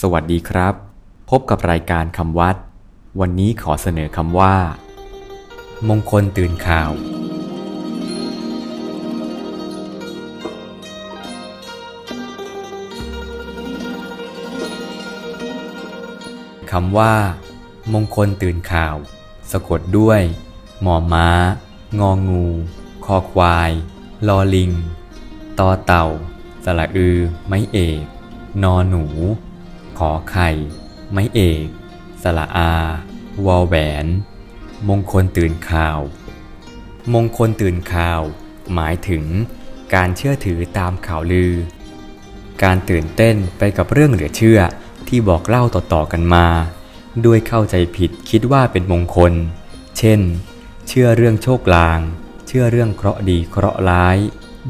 [0.00, 0.74] สวัสดีครับ
[1.30, 2.56] พบกับรายการคำวัด
[3.20, 4.56] วันนี้ขอเสนอคำว่า
[5.88, 6.92] มงคลตื่นข่าว
[16.72, 17.14] คำว่า
[17.92, 18.96] มงคลตื่นข่าว
[19.50, 20.20] สะกดด้วย
[20.82, 21.28] หมอม้า
[22.00, 22.46] งองู
[23.04, 23.70] คอควาย
[24.28, 24.70] ลอลิง
[25.58, 26.06] ตอเต่า
[26.64, 27.18] สระอือ
[27.48, 28.02] ไม่เอก
[28.62, 29.06] นอหนู
[29.98, 30.48] ขอไข่
[31.12, 31.66] ไม่เอก
[32.22, 32.72] สระอา
[33.46, 34.06] วอลแหวน
[34.88, 35.98] มงคลตื่นข่าว
[37.14, 38.20] มงคลตื่นข่าว
[38.74, 39.24] หมายถึง
[39.94, 41.52] การเชื่อถือตามข่าวลือ
[42.62, 44.60] การตื่นเต้นไปกับเรื่องเหลือเชื่อ
[45.08, 46.46] ที่บอกเล่าต่อๆกันมา
[47.24, 49.32] ด้วยเข้าใจผิดคิดว่าเป็นมงคล
[49.98, 50.20] เช่น
[50.88, 52.00] เชื่อเรื่องโชคลาง
[52.46, 54.16] เชื่อเรื่องเคราะห์ดีเคราะห์ร้าย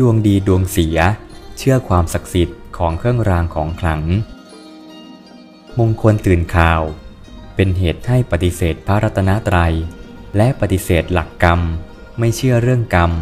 [0.00, 0.98] ดวงดีดวงเสีย
[1.58, 4.02] เชื่อความศักดิ์สิทธิ์ของเครื่องรางของขลัง
[5.80, 6.82] มงคลตื่นข่าว
[7.56, 9.74] เป็นเหตุให้ปฏิเสธพระรัตนตรัย
[10.36, 11.60] และปฏิเสธหลักกรรม
[12.18, 13.12] ไม่เชื่อเรื่องกรรม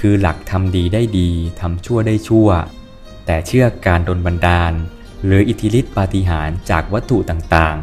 [0.00, 2.48] คือหลักทำดีได้ดีทำชั่วได้ชั่ว
[3.26, 4.72] แต่เชื่อการดลบันดาล
[5.24, 7.78] หรืออิทธิฤทธิปาฏิหาริย์จากวัตถุต่าง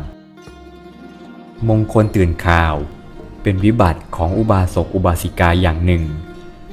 [0.82, 2.76] ๆ มงคลตื่นข่าว
[3.44, 6.04] เป็นวิบัติของอุบาสกอุบาสิกาอย่างหนึ่ง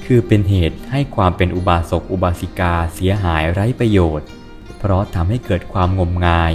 [0.04, 4.28] คือเป็นเหตุให้ความเป็นอุบาสกอุบาสิกาเสียหายไร้ประโยชน์
[4.78, 6.54] เพราะทำให้เกิดความงมงาย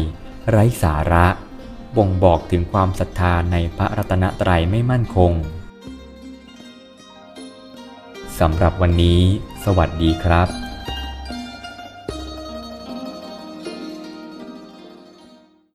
[0.50, 1.26] ไร้สาระ
[1.98, 5.32] บ่งบอกถึงความศรัทธาในพระรัตนตรัยไม่มั่นคง
[8.40, 9.22] สำหรับวันนี้
[9.64, 10.69] สวัสดีครับ